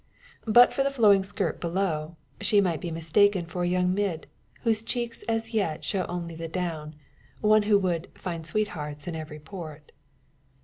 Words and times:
But 0.47 0.73
for 0.73 0.81
the 0.81 0.89
flowing 0.89 1.21
skirt 1.21 1.61
below, 1.61 2.15
she 2.39 2.59
might 2.59 2.81
be 2.81 2.89
mistaken 2.89 3.45
for 3.45 3.61
a 3.61 3.67
young 3.67 3.93
mid, 3.93 4.25
whose 4.63 4.81
cheeks 4.81 5.21
as 5.29 5.53
yet 5.53 5.83
show 5.85 6.07
only 6.09 6.33
the 6.33 6.47
down 6.47 6.95
one 7.39 7.61
who 7.69 7.77
would 7.77 8.09
"find 8.15 8.43
sweethearts 8.47 9.07
in 9.07 9.15
every 9.15 9.39
port." 9.39 9.91